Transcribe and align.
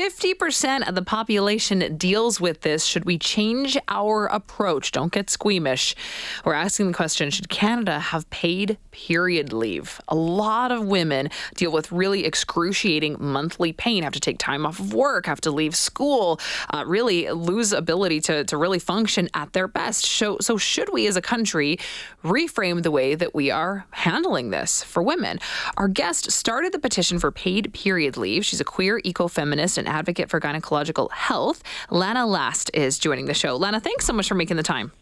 50% 0.00 0.88
of 0.88 0.94
the 0.94 1.02
population 1.02 1.94
deals 1.98 2.40
with 2.40 2.62
this. 2.62 2.86
Should 2.86 3.04
we 3.04 3.18
change 3.18 3.76
our 3.88 4.24
approach? 4.26 4.92
Don't 4.92 5.12
get 5.12 5.28
squeamish. 5.28 5.94
We're 6.42 6.54
asking 6.54 6.86
the 6.86 6.94
question 6.94 7.28
Should 7.28 7.50
Canada 7.50 7.98
have 7.98 8.28
paid 8.30 8.78
period 8.92 9.52
leave? 9.52 10.00
A 10.08 10.14
lot 10.14 10.72
of 10.72 10.86
women 10.86 11.28
deal 11.54 11.70
with 11.70 11.92
really 11.92 12.24
excruciating 12.24 13.18
monthly 13.20 13.74
pain, 13.74 14.02
have 14.02 14.14
to 14.14 14.20
take 14.20 14.38
time 14.38 14.64
off 14.64 14.80
of 14.80 14.94
work, 14.94 15.26
have 15.26 15.42
to 15.42 15.50
leave 15.50 15.76
school, 15.76 16.40
uh, 16.72 16.82
really 16.86 17.30
lose 17.30 17.74
ability 17.74 18.22
to, 18.22 18.44
to 18.44 18.56
really 18.56 18.78
function 18.78 19.28
at 19.34 19.52
their 19.52 19.68
best. 19.68 20.06
So, 20.06 20.38
so, 20.40 20.56
should 20.56 20.90
we 20.94 21.08
as 21.08 21.16
a 21.16 21.22
country 21.22 21.78
reframe 22.24 22.82
the 22.82 22.90
way 22.90 23.14
that 23.14 23.34
we 23.34 23.50
are 23.50 23.84
handling 23.90 24.48
this 24.48 24.82
for 24.82 25.02
women? 25.02 25.40
Our 25.76 25.88
guest 25.88 26.30
started 26.30 26.72
the 26.72 26.78
petition 26.78 27.18
for 27.18 27.30
paid 27.30 27.74
period 27.74 28.16
leave. 28.16 28.46
She's 28.46 28.62
a 28.62 28.64
queer 28.64 28.98
ecofeminist 29.02 29.76
and 29.76 29.89
advocate 29.90 30.30
for 30.30 30.40
gynecological 30.40 31.10
health. 31.10 31.62
Lanna 31.90 32.26
Last 32.26 32.70
is 32.72 32.98
joining 32.98 33.26
the 33.26 33.34
show. 33.34 33.56
Lanna, 33.56 33.80
thanks 33.80 34.06
so 34.06 34.12
much 34.12 34.28
for 34.28 34.34
making 34.34 34.56
the 34.56 34.62
time. 34.62 34.92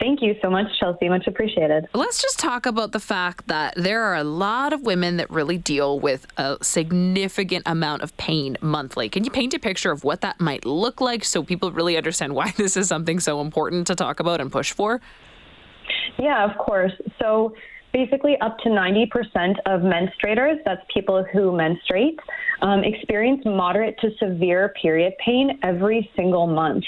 Thank 0.00 0.22
you 0.22 0.34
so 0.42 0.50
much, 0.50 0.66
Chelsea. 0.78 1.08
Much 1.08 1.26
appreciated. 1.26 1.86
Let's 1.94 2.20
just 2.20 2.38
talk 2.38 2.66
about 2.66 2.92
the 2.92 3.00
fact 3.00 3.46
that 3.46 3.74
there 3.76 4.02
are 4.02 4.16
a 4.16 4.24
lot 4.24 4.72
of 4.72 4.82
women 4.82 5.18
that 5.18 5.30
really 5.30 5.56
deal 5.56 6.00
with 6.00 6.26
a 6.36 6.58
significant 6.62 7.62
amount 7.66 8.02
of 8.02 8.16
pain 8.16 8.56
monthly. 8.60 9.08
Can 9.08 9.24
you 9.24 9.30
paint 9.30 9.54
a 9.54 9.58
picture 9.58 9.92
of 9.92 10.04
what 10.04 10.20
that 10.22 10.40
might 10.40 10.66
look 10.66 11.00
like 11.00 11.24
so 11.24 11.42
people 11.42 11.70
really 11.70 11.96
understand 11.96 12.34
why 12.34 12.50
this 12.56 12.76
is 12.76 12.88
something 12.88 13.20
so 13.20 13.40
important 13.40 13.86
to 13.86 13.94
talk 13.94 14.20
about 14.20 14.40
and 14.40 14.50
push 14.50 14.72
for? 14.72 15.00
Yeah, 16.18 16.50
of 16.50 16.58
course. 16.58 16.92
So 17.20 17.54
basically 17.94 18.36
up 18.42 18.58
to 18.58 18.68
90% 18.68 19.06
of 19.66 19.80
menstruators, 19.82 20.56
that's 20.64 20.82
people 20.92 21.24
who 21.32 21.56
menstruate, 21.56 22.18
um, 22.60 22.82
experience 22.82 23.40
moderate 23.46 23.96
to 24.00 24.10
severe 24.18 24.74
period 24.82 25.14
pain 25.24 25.58
every 25.62 26.10
single 26.16 26.46
month. 26.46 26.84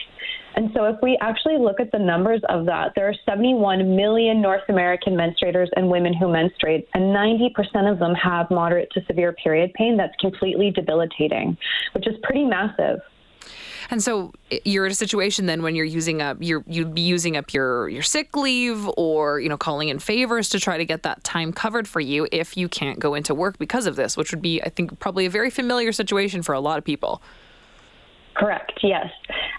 And 0.56 0.70
so, 0.74 0.84
if 0.86 0.96
we 1.02 1.16
actually 1.20 1.58
look 1.58 1.80
at 1.80 1.92
the 1.92 1.98
numbers 1.98 2.40
of 2.48 2.66
that, 2.66 2.92
there 2.96 3.08
are 3.08 3.14
71 3.24 3.94
million 3.94 4.40
North 4.40 4.62
American 4.68 5.14
menstruators 5.14 5.68
and 5.76 5.88
women 5.88 6.12
who 6.12 6.32
menstruate, 6.32 6.88
and 6.94 7.04
90% 7.14 7.92
of 7.92 7.98
them 7.98 8.14
have 8.14 8.50
moderate 8.50 8.90
to 8.92 9.04
severe 9.06 9.32
period 9.32 9.72
pain 9.74 9.96
that's 9.96 10.16
completely 10.18 10.70
debilitating, 10.70 11.56
which 11.92 12.08
is 12.08 12.14
pretty 12.22 12.44
massive. 12.44 13.00
And 13.90 14.02
so 14.02 14.32
you're 14.64 14.86
in 14.86 14.92
a 14.92 14.94
situation 14.94 15.46
then 15.46 15.62
when 15.62 15.74
you're 15.74 15.84
using 15.84 16.22
up 16.22 16.38
you're 16.40 16.64
you'd 16.66 16.94
be 16.94 17.00
using 17.00 17.36
up 17.36 17.52
your 17.52 17.88
your 17.88 18.02
sick 18.02 18.36
leave 18.36 18.88
or 18.96 19.40
you 19.40 19.48
know 19.48 19.56
calling 19.56 19.88
in 19.88 19.98
favors 19.98 20.48
to 20.50 20.60
try 20.60 20.76
to 20.76 20.84
get 20.84 21.02
that 21.02 21.22
time 21.24 21.52
covered 21.52 21.88
for 21.88 22.00
you 22.00 22.26
if 22.32 22.56
you 22.56 22.68
can't 22.68 22.98
go 22.98 23.14
into 23.14 23.34
work 23.34 23.58
because 23.58 23.86
of 23.86 23.96
this, 23.96 24.16
which 24.16 24.30
would 24.30 24.42
be 24.42 24.62
I 24.62 24.68
think 24.68 24.98
probably 24.98 25.26
a 25.26 25.30
very 25.30 25.50
familiar 25.50 25.92
situation 25.92 26.42
for 26.42 26.54
a 26.54 26.60
lot 26.60 26.78
of 26.78 26.84
people. 26.84 27.22
Correct, 28.36 28.72
yes. 28.82 29.06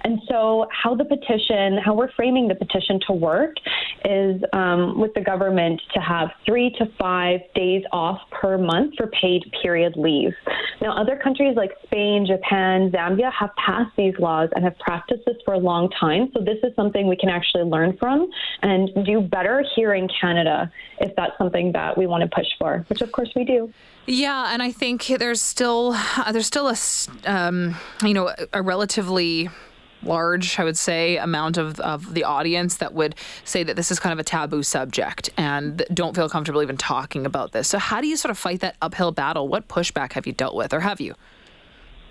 And 0.03 0.21
so, 0.29 0.67
how 0.71 0.93
the 0.93 1.03
petition, 1.03 1.79
how 1.83 1.95
we're 1.95 2.11
framing 2.11 2.47
the 2.47 2.53
petition 2.53 2.99
to 3.07 3.13
work 3.13 3.55
is 4.05 4.41
um, 4.53 4.99
with 4.99 5.13
the 5.15 5.21
government 5.21 5.81
to 5.95 5.99
have 5.99 6.29
three 6.45 6.69
to 6.77 6.85
five 6.99 7.41
days 7.55 7.83
off 7.91 8.21
per 8.29 8.57
month 8.57 8.93
for 8.95 9.07
paid 9.07 9.51
period 9.63 9.95
leave. 9.95 10.33
Now, 10.81 10.95
other 10.95 11.15
countries 11.17 11.55
like 11.55 11.71
Spain, 11.85 12.25
Japan, 12.27 12.91
Zambia 12.91 13.31
have 13.33 13.49
passed 13.55 13.95
these 13.97 14.13
laws 14.19 14.49
and 14.53 14.63
have 14.63 14.77
practiced 14.79 15.23
this 15.25 15.37
for 15.43 15.53
a 15.53 15.57
long 15.57 15.89
time. 15.89 16.29
So, 16.33 16.41
this 16.41 16.57
is 16.63 16.75
something 16.75 17.07
we 17.07 17.17
can 17.17 17.29
actually 17.29 17.63
learn 17.63 17.97
from 17.97 18.29
and 18.61 18.89
do 19.05 19.21
better 19.21 19.63
here 19.75 19.93
in 19.93 20.07
Canada 20.21 20.71
if 20.99 21.15
that's 21.15 21.37
something 21.37 21.71
that 21.73 21.97
we 21.97 22.07
want 22.07 22.29
to 22.29 22.35
push 22.35 22.47
for, 22.59 22.85
which 22.89 23.01
of 23.01 23.11
course 23.11 23.29
we 23.35 23.43
do. 23.43 23.71
Yeah, 24.05 24.53
and 24.53 24.63
I 24.63 24.71
think 24.71 25.07
there's 25.07 25.41
still 25.41 25.93
uh, 25.93 26.31
there's 26.31 26.47
still 26.47 26.69
a 26.69 26.77
um, 27.29 27.75
you 28.03 28.13
know 28.13 28.33
a 28.53 28.61
relatively 28.61 29.49
large, 30.03 30.59
I 30.59 30.63
would 30.63 30.77
say, 30.77 31.17
amount 31.17 31.57
of, 31.57 31.79
of 31.79 32.13
the 32.13 32.23
audience 32.23 32.77
that 32.77 32.93
would 32.93 33.15
say 33.43 33.63
that 33.63 33.75
this 33.75 33.91
is 33.91 33.99
kind 33.99 34.13
of 34.13 34.19
a 34.19 34.23
taboo 34.23 34.63
subject 34.63 35.29
and 35.37 35.83
don't 35.93 36.15
feel 36.15 36.29
comfortable 36.29 36.61
even 36.61 36.77
talking 36.77 37.25
about 37.25 37.51
this. 37.51 37.67
So, 37.67 37.77
how 37.77 38.01
do 38.01 38.07
you 38.07 38.17
sort 38.17 38.31
of 38.31 38.37
fight 38.37 38.59
that 38.61 38.75
uphill 38.81 39.11
battle? 39.11 39.47
What 39.47 39.67
pushback 39.67 40.13
have 40.13 40.27
you 40.27 40.33
dealt 40.33 40.55
with, 40.55 40.73
or 40.73 40.81
have 40.81 41.01
you? 41.01 41.15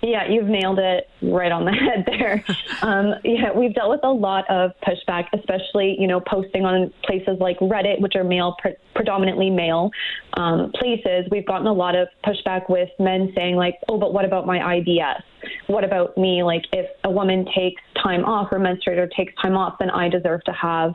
Yeah, 0.01 0.29
you've 0.29 0.47
nailed 0.47 0.77
it 0.77 1.09
right 1.23 1.51
on 1.51 1.65
the 1.65 1.71
head 1.73 2.05
there. 2.05 2.43
um, 2.81 3.15
yeah, 3.23 3.51
we've 3.51 3.73
dealt 3.73 3.89
with 3.89 4.03
a 4.03 4.11
lot 4.11 4.49
of 4.49 4.71
pushback, 4.85 5.25
especially 5.33 5.95
you 5.99 6.07
know 6.07 6.19
posting 6.19 6.65
on 6.65 6.93
places 7.03 7.37
like 7.39 7.57
Reddit, 7.59 7.99
which 7.99 8.15
are 8.15 8.23
male 8.23 8.55
pre- 8.59 8.75
predominantly 8.95 9.49
male 9.49 9.91
um, 10.35 10.71
places. 10.73 11.27
We've 11.31 11.45
gotten 11.45 11.67
a 11.67 11.73
lot 11.73 11.95
of 11.95 12.07
pushback 12.25 12.69
with 12.69 12.89
men 12.99 13.33
saying 13.35 13.55
like, 13.55 13.75
"Oh, 13.89 13.97
but 13.97 14.13
what 14.13 14.25
about 14.25 14.45
my 14.45 14.59
IBS? 14.59 15.21
What 15.67 15.83
about 15.83 16.17
me? 16.17 16.43
Like, 16.43 16.65
if 16.71 16.89
a 17.03 17.11
woman 17.11 17.45
takes 17.55 17.81
time 18.01 18.25
off 18.25 18.49
or 18.51 18.59
menstruator 18.59 19.09
takes 19.15 19.33
time 19.41 19.55
off, 19.55 19.77
then 19.79 19.89
I 19.89 20.09
deserve 20.09 20.43
to 20.45 20.53
have 20.53 20.93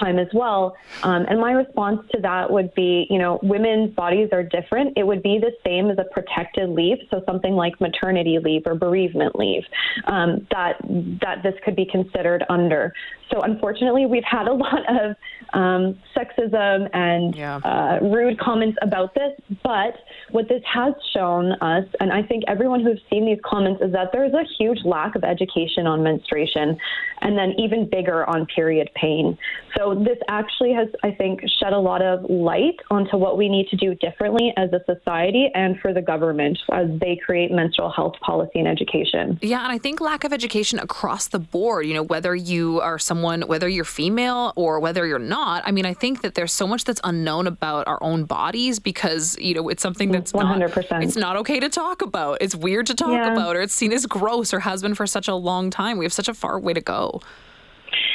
time 0.00 0.18
as 0.18 0.28
well." 0.32 0.76
Um, 1.02 1.26
and 1.28 1.40
my 1.40 1.52
response 1.52 2.00
to 2.12 2.20
that 2.22 2.50
would 2.50 2.74
be, 2.74 3.06
you 3.10 3.18
know, 3.18 3.38
women's 3.42 3.94
bodies 3.94 4.30
are 4.32 4.42
different. 4.42 4.96
It 4.96 5.06
would 5.06 5.22
be 5.22 5.38
the 5.38 5.52
same 5.64 5.90
as 5.90 5.98
a 5.98 6.04
protected 6.04 6.70
leave, 6.70 6.98
so 7.10 7.22
something 7.26 7.54
like 7.54 7.80
maternity 7.80 8.38
leave 8.38 8.62
or 8.66 8.74
bereavement 8.74 9.36
leave. 9.36 9.62
Um, 10.06 10.46
that 10.50 10.78
that 11.20 11.42
this 11.42 11.54
could 11.64 11.76
be 11.76 11.86
considered 11.86 12.44
under. 12.48 12.92
So 13.30 13.40
unfortunately, 13.40 14.06
we've 14.06 14.24
had 14.24 14.46
a 14.46 14.52
lot 14.64 14.82
of 14.88 15.16
um, 15.52 15.98
sexism 16.16 16.88
and 16.92 17.34
yeah. 17.34 17.56
uh, 17.56 17.98
rude 18.02 18.38
comments 18.38 18.78
about 18.82 19.14
this. 19.14 19.32
But 19.62 19.96
what 20.30 20.48
this 20.48 20.62
has 20.72 20.94
shown 21.12 21.52
us, 21.52 21.84
and 22.00 22.12
I 22.12 22.22
think 22.22 22.44
everyone 22.48 22.82
who's 22.82 23.00
seen 23.10 23.26
these 23.26 23.40
comments, 23.44 23.82
is 23.82 23.92
that 23.92 24.12
there 24.14 24.24
is 24.24 24.32
a 24.32 24.44
huge 24.56 24.78
lack 24.84 25.16
of 25.16 25.24
education 25.24 25.88
on 25.88 26.04
menstruation, 26.04 26.78
and 27.20 27.36
then 27.36 27.52
even 27.58 27.88
bigger 27.90 28.24
on 28.30 28.46
period 28.46 28.88
pain. 28.94 29.36
So 29.76 29.94
this 29.94 30.18
actually 30.28 30.72
has, 30.72 30.86
I 31.02 31.10
think, 31.10 31.40
shed 31.58 31.72
a 31.72 31.78
lot 31.78 32.00
of 32.00 32.30
light 32.30 32.76
onto 32.92 33.16
what 33.16 33.36
we 33.36 33.48
need 33.48 33.66
to 33.70 33.76
do 33.76 33.96
differently 33.96 34.52
as 34.56 34.70
a 34.72 34.80
society 34.86 35.50
and 35.54 35.80
for 35.80 35.92
the 35.92 36.00
government 36.00 36.56
as 36.70 36.86
they 37.00 37.18
create 37.26 37.50
menstrual 37.50 37.90
health 37.90 38.14
policy 38.20 38.60
and 38.60 38.68
education. 38.68 39.36
Yeah, 39.42 39.64
and 39.64 39.72
I 39.72 39.78
think 39.78 40.00
lack 40.00 40.22
of 40.22 40.32
education 40.32 40.78
across 40.78 41.26
the 41.26 41.40
board. 41.40 41.86
You 41.86 41.94
know, 41.94 42.04
whether 42.04 42.36
you 42.36 42.80
are 42.82 43.00
someone, 43.00 43.42
whether 43.42 43.68
you're 43.68 43.84
female 43.84 44.52
or 44.54 44.78
whether 44.78 45.04
you're 45.06 45.18
not. 45.18 45.64
I 45.66 45.72
mean, 45.72 45.86
I 45.86 45.94
think 45.94 46.22
that 46.22 46.36
there's 46.36 46.52
so 46.52 46.68
much 46.68 46.84
that's 46.84 47.00
unknown 47.02 47.48
about 47.48 47.88
our 47.88 48.00
own 48.00 48.26
bodies 48.26 48.78
because 48.78 49.36
you 49.40 49.54
know 49.54 49.68
it's 49.68 49.82
something 49.82 50.12
that's 50.12 50.30
100%. 50.30 50.90
Not, 50.90 51.02
it's 51.02 51.16
not 51.16 51.36
okay 51.38 51.58
to 51.58 51.68
talk 51.68 52.00
about. 52.00 52.38
It's 52.40 52.54
weird 52.54 52.86
to 52.86 52.94
talk 52.94 53.10
yeah. 53.10 53.32
about, 53.32 53.56
or 53.56 53.62
it's 53.62 53.74
seen 53.74 53.92
as 53.92 54.03
gross, 54.06 54.52
or 54.52 54.60
has 54.60 54.82
been 54.82 54.94
for 54.94 55.06
such 55.06 55.28
a 55.28 55.34
long 55.34 55.70
time. 55.70 55.98
We 55.98 56.04
have 56.04 56.12
such 56.12 56.28
a 56.28 56.34
far 56.34 56.58
way 56.58 56.72
to 56.72 56.80
go. 56.80 57.20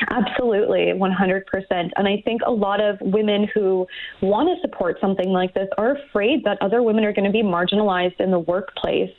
Absolutely, 0.09 0.93
100%. 0.95 1.43
And 1.69 2.07
I 2.07 2.21
think 2.25 2.41
a 2.45 2.51
lot 2.51 2.81
of 2.81 2.97
women 3.01 3.47
who 3.53 3.85
want 4.21 4.49
to 4.49 4.61
support 4.61 4.97
something 4.99 5.29
like 5.29 5.53
this 5.53 5.67
are 5.77 5.95
afraid 5.95 6.43
that 6.45 6.57
other 6.61 6.81
women 6.81 7.03
are 7.03 7.13
going 7.13 7.25
to 7.25 7.31
be 7.31 7.43
marginalized 7.43 8.19
in 8.19 8.31
the 8.31 8.39
workplace. 8.39 9.11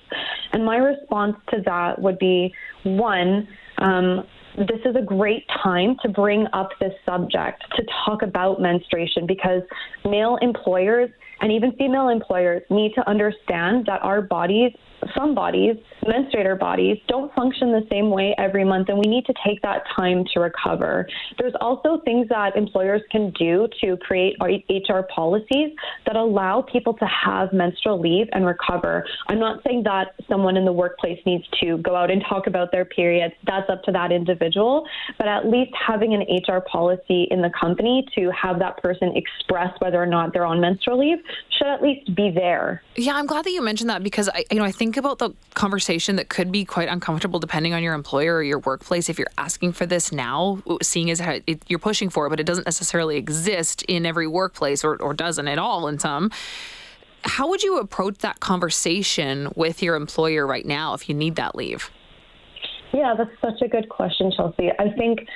And 0.52 0.64
my 0.64 0.76
response 0.76 1.36
to 1.50 1.62
that 1.64 2.00
would 2.00 2.18
be 2.18 2.52
one, 2.84 3.46
um, 3.78 4.26
this 4.56 4.80
is 4.84 4.96
a 4.96 5.02
great 5.02 5.44
time 5.62 5.96
to 6.02 6.08
bring 6.08 6.46
up 6.52 6.70
this 6.80 6.92
subject, 7.06 7.62
to 7.76 7.82
talk 8.04 8.22
about 8.22 8.60
menstruation, 8.60 9.26
because 9.26 9.62
male 10.04 10.38
employers 10.42 11.10
and 11.40 11.52
even 11.52 11.72
female 11.72 12.08
employers 12.08 12.62
need 12.70 12.92
to 12.94 13.08
understand 13.08 13.86
that 13.86 14.02
our 14.02 14.20
bodies 14.20 14.72
some 15.16 15.34
bodies, 15.34 15.76
menstruator 16.04 16.58
bodies, 16.58 16.98
don't 17.08 17.32
function 17.34 17.72
the 17.72 17.86
same 17.90 18.10
way 18.10 18.34
every 18.38 18.64
month, 18.64 18.88
and 18.88 18.98
we 18.98 19.06
need 19.06 19.24
to 19.26 19.34
take 19.46 19.60
that 19.62 19.84
time 19.96 20.24
to 20.34 20.40
recover. 20.40 21.06
There's 21.38 21.54
also 21.60 22.00
things 22.04 22.28
that 22.28 22.56
employers 22.56 23.02
can 23.10 23.30
do 23.38 23.68
to 23.80 23.96
create 23.98 24.36
HR 24.40 25.00
policies 25.14 25.72
that 26.06 26.16
allow 26.16 26.62
people 26.62 26.94
to 26.94 27.06
have 27.06 27.52
menstrual 27.52 28.00
leave 28.00 28.26
and 28.32 28.46
recover. 28.46 29.04
I'm 29.28 29.38
not 29.38 29.62
saying 29.66 29.82
that 29.84 30.14
someone 30.28 30.56
in 30.56 30.64
the 30.64 30.72
workplace 30.72 31.20
needs 31.26 31.44
to 31.60 31.78
go 31.78 31.94
out 31.96 32.10
and 32.10 32.22
talk 32.28 32.46
about 32.46 32.72
their 32.72 32.84
periods. 32.84 33.34
That's 33.46 33.68
up 33.70 33.82
to 33.84 33.92
that 33.92 34.12
individual, 34.12 34.86
but 35.18 35.28
at 35.28 35.46
least 35.46 35.72
having 35.74 36.14
an 36.14 36.22
HR 36.22 36.60
policy 36.60 37.26
in 37.30 37.42
the 37.42 37.50
company 37.58 38.06
to 38.14 38.30
have 38.30 38.58
that 38.58 38.82
person 38.82 39.16
express 39.16 39.72
whether 39.80 40.02
or 40.02 40.06
not 40.06 40.32
they're 40.32 40.46
on 40.46 40.60
menstrual 40.60 40.98
leave 40.98 41.18
should 41.58 41.66
at 41.66 41.82
least 41.82 42.14
be 42.14 42.30
there. 42.30 42.82
Yeah, 42.96 43.14
I'm 43.14 43.26
glad 43.26 43.44
that 43.44 43.50
you 43.50 43.62
mentioned 43.62 43.90
that 43.90 44.02
because 44.02 44.28
I, 44.28 44.44
you 44.50 44.58
know, 44.58 44.64
I 44.64 44.72
think 44.72 44.89
about 44.96 45.18
the 45.18 45.30
conversation 45.54 46.16
that 46.16 46.28
could 46.28 46.50
be 46.50 46.64
quite 46.64 46.88
uncomfortable 46.88 47.38
depending 47.38 47.74
on 47.74 47.82
your 47.82 47.94
employer 47.94 48.36
or 48.36 48.42
your 48.42 48.58
workplace 48.60 49.08
if 49.08 49.18
you're 49.18 49.30
asking 49.38 49.72
for 49.72 49.86
this 49.86 50.12
now, 50.12 50.62
seeing 50.82 51.10
as 51.10 51.20
how 51.20 51.38
it, 51.46 51.62
you're 51.68 51.78
pushing 51.78 52.10
for 52.10 52.26
it, 52.26 52.30
but 52.30 52.40
it 52.40 52.46
doesn't 52.46 52.66
necessarily 52.66 53.16
exist 53.16 53.82
in 53.82 54.06
every 54.06 54.26
workplace 54.26 54.84
or, 54.84 54.96
or 54.96 55.14
doesn't 55.14 55.48
at 55.48 55.58
all 55.58 55.88
in 55.88 55.98
some. 55.98 56.30
How 57.22 57.48
would 57.48 57.62
you 57.62 57.78
approach 57.78 58.18
that 58.18 58.40
conversation 58.40 59.50
with 59.56 59.82
your 59.82 59.94
employer 59.94 60.46
right 60.46 60.64
now 60.64 60.94
if 60.94 61.08
you 61.08 61.14
need 61.14 61.36
that 61.36 61.54
leave? 61.54 61.90
Yeah, 62.92 63.14
that's 63.16 63.30
such 63.40 63.62
a 63.62 63.68
good 63.68 63.88
question, 63.88 64.32
Chelsea. 64.36 64.70
I 64.78 64.90
think 64.90 65.26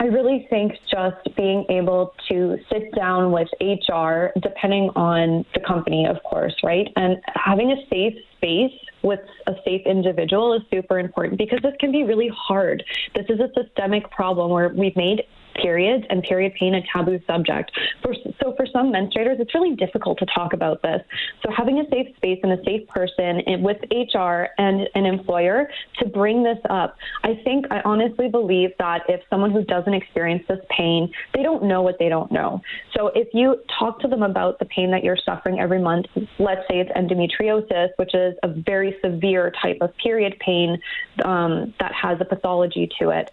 I 0.00 0.04
really 0.04 0.46
think 0.48 0.72
just 0.90 1.34
being 1.36 1.64
able 1.68 2.14
to 2.28 2.56
sit 2.70 2.94
down 2.94 3.32
with 3.32 3.48
HR, 3.60 4.28
depending 4.40 4.90
on 4.94 5.44
the 5.54 5.60
company, 5.66 6.06
of 6.06 6.22
course, 6.22 6.54
right? 6.62 6.86
And 6.94 7.16
having 7.34 7.72
a 7.72 7.76
safe 7.90 8.14
space 8.36 8.72
with 9.02 9.20
a 9.48 9.54
safe 9.64 9.82
individual 9.86 10.54
is 10.54 10.62
super 10.70 10.98
important 11.00 11.38
because 11.38 11.58
this 11.62 11.74
can 11.80 11.90
be 11.90 12.04
really 12.04 12.30
hard. 12.36 12.84
This 13.14 13.26
is 13.28 13.40
a 13.40 13.50
systemic 13.60 14.08
problem 14.10 14.50
where 14.50 14.68
we've 14.68 14.96
made 14.96 15.24
periods 15.60 16.04
and 16.10 16.22
period 16.22 16.54
pain 16.54 16.74
a 16.74 16.82
taboo 16.92 17.20
subject. 17.26 17.72
For, 18.02 18.14
so 18.48 18.56
for 18.56 18.66
some 18.66 18.92
menstruators, 18.92 19.40
it's 19.40 19.54
really 19.54 19.74
difficult 19.76 20.18
to 20.18 20.26
talk 20.26 20.52
about 20.52 20.82
this. 20.82 21.02
So 21.42 21.52
having 21.54 21.80
a 21.80 21.88
safe 21.90 22.14
space 22.16 22.40
and 22.42 22.52
a 22.52 22.64
safe 22.64 22.86
person 22.88 23.42
with 23.62 23.78
HR 23.90 24.46
and 24.58 24.88
an 24.94 25.06
employer 25.06 25.68
to 25.98 26.08
bring 26.08 26.42
this 26.42 26.58
up, 26.70 26.96
I 27.22 27.40
think 27.44 27.66
I 27.70 27.80
honestly 27.84 28.28
believe 28.28 28.70
that 28.78 29.02
if 29.08 29.20
someone 29.30 29.50
who 29.50 29.64
doesn't 29.64 29.92
experience 29.92 30.44
this 30.48 30.60
pain, 30.76 31.12
they 31.34 31.42
don't 31.42 31.64
know 31.64 31.82
what 31.82 31.98
they 31.98 32.08
don't 32.08 32.30
know. 32.32 32.60
So 32.96 33.08
if 33.08 33.28
you 33.32 33.60
talk 33.78 34.00
to 34.00 34.08
them 34.08 34.22
about 34.22 34.58
the 34.58 34.64
pain 34.66 34.90
that 34.92 35.04
you're 35.04 35.18
suffering 35.24 35.60
every 35.60 35.80
month, 35.80 36.06
let's 36.38 36.62
say 36.70 36.80
it's 36.80 36.90
endometriosis, 36.92 37.88
which 37.96 38.14
is 38.14 38.34
a 38.42 38.48
very 38.48 38.96
severe 39.04 39.52
type 39.62 39.78
of 39.80 39.96
period 39.96 40.36
pain 40.40 40.80
um, 41.24 41.74
that 41.80 41.92
has 41.92 42.18
a 42.20 42.24
pathology 42.24 42.88
to 43.00 43.10
it 43.10 43.30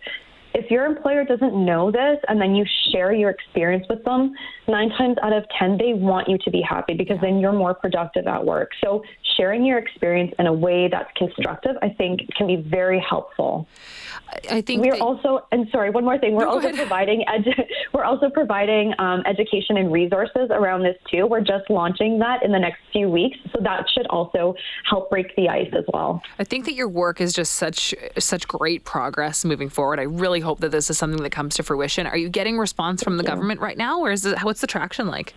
if 0.56 0.72
your 0.72 0.86
employer 0.86 1.25
doesn't 1.25 1.54
know 1.54 1.92
this 1.92 2.18
and 2.30 2.40
then 2.40 2.56
you 2.56 2.66
share 2.92 3.13
your 3.13 3.30
experience 3.30 3.86
with 3.90 4.04
them, 4.06 4.34
nine 4.69 4.90
times 4.98 5.18
out 5.22 5.34
of 5.34 5.44
10, 5.60 5.78
they 5.78 5.94
want 5.94 6.30
you 6.30 6.38
to 6.46 6.50
be 6.50 6.62
happy 6.62 6.94
because 6.94 7.18
then 7.22 7.40
you're 7.40 7.54
more 7.54 7.74
productive 7.74 8.25
at 8.25 8.44
work. 8.44 8.72
So 8.81 9.04
sharing 9.38 9.66
your 9.66 9.78
experience 9.78 10.34
in 10.40 10.48
a 10.48 10.54
way 10.54 10.88
that's 10.90 11.12
constructive, 11.18 11.75
I 11.81 11.90
think 11.90 12.22
can 12.38 12.48
be 12.48 12.56
very 12.56 13.04
helpful. 13.07 13.68
I 14.50 14.62
think 14.62 14.84
we're 14.84 14.96
also, 14.96 15.46
and 15.52 15.68
sorry, 15.72 15.90
one 15.90 16.06
more 16.06 16.18
thing. 16.18 16.36
We're 16.36 16.48
also 16.48 16.72
providing, 16.72 17.25
edu- 17.30 17.66
we're 17.94 18.06
also 18.06 18.30
providing 18.30 18.94
um, 18.98 19.24
education 19.25 19.78
and 19.78 19.92
resources 19.92 20.50
around 20.51 20.84
this 20.84 20.96
too. 21.12 21.28
We're 21.28 21.42
just 21.42 21.69
launching 21.69 22.18
that 22.19 22.44
in 22.44 22.51
the 22.51 22.60
next 22.60 22.80
few 22.94 23.10
weeks. 23.10 23.38
So 23.54 23.62
that 23.62 23.86
should 23.94 24.08
also 24.08 24.56
help 24.90 25.10
break 25.10 25.36
the 25.36 25.50
ice 25.50 25.72
as 25.78 25.84
well. 25.94 26.22
I 26.40 26.46
think 26.46 26.66
that 26.66 26.75
your 26.75 26.88
work 26.88 27.19
is 27.19 27.34
just 27.34 27.54
such, 27.54 27.94
such 28.18 28.48
great 28.48 28.86
progress 28.86 29.44
moving 29.44 29.69
forward. 29.69 30.00
I 30.00 30.04
really 30.04 30.40
hope 30.45 30.62
that 30.62 30.71
this 30.71 30.89
is 30.89 30.97
something 30.97 31.21
that 31.24 31.31
comes 31.31 31.56
to 31.56 31.63
fruition. 31.63 32.07
Are 32.07 32.18
you 32.18 32.30
getting 32.30 32.57
response 32.57 33.03
from 33.03 33.18
the 33.18 33.24
government 33.24 33.59
right 33.59 33.77
now, 33.77 34.00
or 34.00 34.12
is 34.12 34.25
it, 34.25 34.42
what's 34.44 34.62
the 34.62 34.68
traction 34.68 35.07
like? 35.07 35.33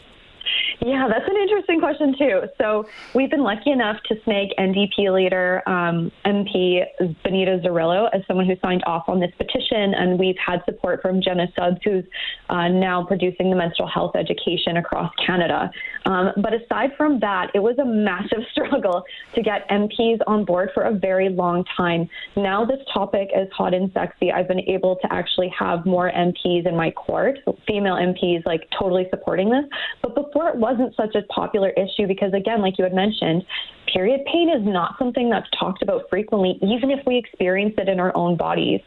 Yeah, 0.80 1.08
that's 1.08 1.28
an 1.28 1.36
interesting 1.36 1.80
question 1.80 2.14
too. 2.16 2.42
So 2.56 2.86
we've 3.12 3.30
been 3.30 3.42
lucky 3.42 3.72
enough 3.72 3.96
to 4.08 4.14
snag 4.22 4.50
NDP 4.58 5.12
leader 5.12 5.62
um, 5.66 6.12
MP 6.24 6.84
Bonita 7.24 7.60
Zarrillo 7.64 8.08
as 8.12 8.22
someone 8.28 8.46
who 8.46 8.54
signed 8.62 8.84
off 8.86 9.08
on 9.08 9.18
this 9.18 9.32
petition, 9.38 9.94
and 9.94 10.18
we've 10.18 10.36
had 10.44 10.60
support 10.66 11.02
from 11.02 11.20
Jenna 11.20 11.48
Sudds, 11.58 11.78
who's 11.82 12.04
uh, 12.48 12.68
now 12.68 13.04
producing 13.04 13.50
the 13.50 13.56
menstrual 13.56 13.88
health 13.88 14.14
education 14.14 14.76
across 14.76 15.12
Canada. 15.26 15.68
Um, 16.06 16.30
but 16.36 16.54
aside 16.54 16.90
from 16.96 17.18
that, 17.20 17.50
it 17.54 17.60
was 17.60 17.76
a 17.78 17.84
massive 17.84 18.44
struggle 18.52 19.02
to 19.34 19.42
get 19.42 19.68
MPs 19.70 20.18
on 20.28 20.44
board 20.44 20.70
for 20.74 20.84
a 20.84 20.94
very 20.94 21.28
long 21.28 21.64
time. 21.76 22.08
Now 22.36 22.64
this 22.64 22.78
topic 22.94 23.30
is 23.34 23.48
hot 23.52 23.74
and 23.74 23.90
sexy. 23.92 24.30
I've 24.30 24.46
been 24.46 24.60
able 24.60 24.96
to 25.02 25.12
actually 25.12 25.52
have 25.58 25.84
more 25.86 26.12
MPs 26.12 26.66
in 26.68 26.76
my 26.76 26.92
court, 26.92 27.40
female 27.66 27.96
MPs, 27.96 28.46
like 28.46 28.68
totally 28.78 29.08
supporting 29.10 29.50
this. 29.50 29.64
But 30.02 30.14
before 30.14 30.48
it 30.48 30.56
wasn't 30.68 30.94
such 30.96 31.14
a 31.14 31.22
popular 31.32 31.70
issue 31.70 32.06
because, 32.06 32.32
again, 32.34 32.60
like 32.60 32.76
you 32.78 32.84
had 32.84 32.92
mentioned, 32.92 33.44
period 33.92 34.20
pain 34.30 34.50
is 34.50 34.64
not 34.64 34.96
something 34.98 35.30
that's 35.30 35.46
talked 35.58 35.82
about 35.82 36.02
frequently, 36.10 36.58
even 36.62 36.90
if 36.90 37.00
we 37.06 37.16
experience 37.16 37.74
it 37.78 37.88
in 37.88 37.98
our 37.98 38.14
own 38.14 38.36
bodies. 38.36 38.80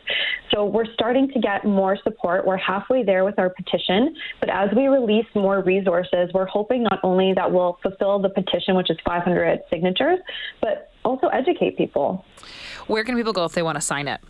So 0.53 0.65
we're 0.65 0.91
starting 0.93 1.27
to 1.29 1.39
get 1.39 1.65
more 1.65 1.97
support. 2.03 2.45
We're 2.45 2.57
halfway 2.57 3.03
there 3.03 3.25
with 3.25 3.39
our 3.39 3.49
petition, 3.49 4.15
but 4.39 4.49
as 4.49 4.69
we 4.75 4.87
release 4.87 5.25
more 5.33 5.61
resources, 5.63 6.29
we're 6.33 6.45
hoping 6.45 6.83
not 6.83 6.99
only 7.03 7.33
that 7.33 7.51
we'll 7.51 7.79
fulfill 7.81 8.19
the 8.19 8.29
petition, 8.29 8.75
which 8.75 8.91
is 8.91 8.97
500 9.03 9.59
signatures, 9.69 10.19
but 10.61 10.91
also 11.03 11.27
educate 11.27 11.77
people. 11.77 12.23
Where 12.87 13.03
can 13.03 13.15
people 13.15 13.33
go 13.33 13.45
if 13.45 13.53
they 13.53 13.63
want 13.63 13.77
to 13.77 13.81
sign 13.81 14.07
it? 14.07 14.21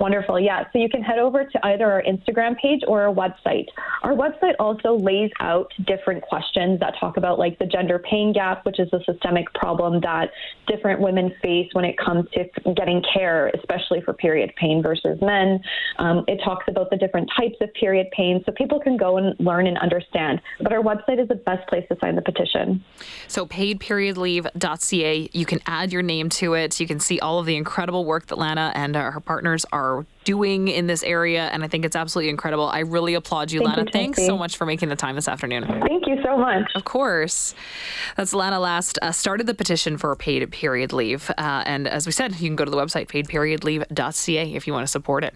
Wonderful. 0.00 0.40
Yeah. 0.40 0.64
So 0.72 0.78
you 0.78 0.88
can 0.88 1.02
head 1.02 1.18
over 1.18 1.44
to 1.44 1.66
either 1.66 1.84
our 1.84 2.02
Instagram 2.02 2.56
page 2.56 2.80
or 2.88 3.02
our 3.02 3.14
website. 3.14 3.66
Our 4.02 4.12
website 4.12 4.54
also 4.58 4.96
lays 4.96 5.30
out 5.40 5.70
different 5.86 6.22
questions 6.22 6.80
that 6.80 6.94
talk 6.98 7.18
about 7.18 7.38
like 7.38 7.58
the 7.58 7.66
gender 7.66 7.98
pain 7.98 8.32
gap, 8.32 8.64
which 8.64 8.80
is 8.80 8.88
a 8.94 9.04
systemic 9.04 9.52
problem 9.52 10.00
that 10.00 10.30
different 10.66 11.00
women 11.00 11.34
face 11.42 11.68
when 11.72 11.84
it 11.84 11.98
comes 11.98 12.26
to 12.30 12.44
getting 12.74 13.02
care, 13.12 13.48
especially 13.48 14.00
for 14.00 14.14
period 14.14 14.50
pain 14.56 14.82
versus 14.82 15.20
men. 15.20 15.60
Um, 15.98 16.24
it 16.28 16.40
talks 16.42 16.64
about 16.66 16.88
the 16.88 16.96
different 16.96 17.30
types 17.36 17.56
of 17.60 17.72
period 17.74 18.06
pain 18.12 18.42
so 18.46 18.52
people 18.52 18.80
can 18.80 18.96
go 18.96 19.18
and 19.18 19.38
learn 19.38 19.66
and 19.66 19.76
understand. 19.76 20.40
But 20.62 20.72
our 20.72 20.82
website 20.82 21.20
is 21.20 21.28
the 21.28 21.34
best 21.34 21.68
place 21.68 21.84
to 21.90 21.98
sign 22.00 22.16
the 22.16 22.22
petition. 22.22 22.82
So 23.28 23.44
paidperiodleave.ca, 23.44 25.30
you 25.30 25.44
can 25.44 25.60
add 25.66 25.92
your 25.92 26.02
name 26.02 26.30
to 26.30 26.54
it. 26.54 26.80
You 26.80 26.86
can 26.86 27.00
see 27.00 27.20
all 27.20 27.38
of 27.38 27.44
the 27.44 27.56
incredible 27.56 28.06
work 28.06 28.28
that 28.28 28.38
Lanna 28.38 28.72
and 28.74 28.96
her 28.96 29.20
partners 29.20 29.66
are 29.72 29.89
are 29.90 30.06
doing 30.24 30.68
in 30.68 30.86
this 30.86 31.02
area, 31.02 31.48
and 31.52 31.64
I 31.64 31.68
think 31.68 31.84
it's 31.84 31.96
absolutely 31.96 32.30
incredible. 32.30 32.68
I 32.68 32.80
really 32.80 33.14
applaud 33.14 33.50
you, 33.50 33.60
Thank 33.60 33.70
Lanna. 33.70 33.82
You, 33.86 33.92
Thanks 33.92 34.24
so 34.26 34.36
much 34.36 34.56
for 34.56 34.66
making 34.66 34.88
the 34.88 34.96
time 34.96 35.16
this 35.16 35.28
afternoon. 35.28 35.66
Thank 35.86 36.06
you 36.06 36.22
so 36.22 36.36
much. 36.36 36.70
Of 36.74 36.84
course. 36.84 37.54
That's 38.16 38.32
Lanna 38.34 38.60
Last 38.60 38.98
uh, 39.02 39.12
started 39.12 39.46
the 39.46 39.54
petition 39.54 39.98
for 39.98 40.14
paid 40.16 40.50
period 40.50 40.92
leave. 40.92 41.30
Uh, 41.36 41.62
and 41.66 41.88
as 41.88 42.06
we 42.06 42.12
said, 42.12 42.32
you 42.32 42.48
can 42.48 42.56
go 42.56 42.64
to 42.64 42.70
the 42.70 42.76
website 42.76 43.08
paidperiodleave.ca 43.08 44.54
if 44.54 44.66
you 44.66 44.72
want 44.72 44.84
to 44.84 44.90
support 44.90 45.24
it. 45.24 45.34